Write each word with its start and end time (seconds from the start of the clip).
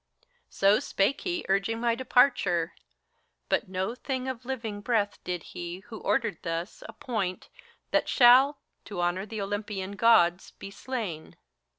So 0.49 0.79
spake 0.79 1.21
he, 1.21 1.45
urging 1.47 1.79
my 1.79 1.93
departure; 1.93 2.73
but 3.49 3.69
no 3.69 3.93
thing 3.93 4.27
Of 4.27 4.45
living 4.45 4.81
breath 4.81 5.23
did 5.23 5.43
he, 5.53 5.81
who 5.89 5.99
ordered 5.99 6.39
thus, 6.41 6.81
appoint, 6.89 7.49
That 7.91 8.09
shall, 8.09 8.57
to 8.85 8.99
honor 8.99 9.27
the 9.27 9.41
Olympian 9.41 9.91
Gods, 9.91 10.53
be 10.57 10.71
slain. 10.71 11.35